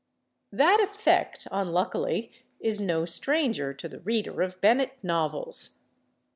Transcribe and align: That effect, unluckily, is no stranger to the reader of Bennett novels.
That 0.51 0.79
effect, 0.79 1.47
unluckily, 1.51 2.31
is 2.59 2.79
no 2.79 3.05
stranger 3.05 3.71
to 3.75 3.87
the 3.87 3.99
reader 3.99 4.41
of 4.41 4.59
Bennett 4.59 4.97
novels. 5.03 5.83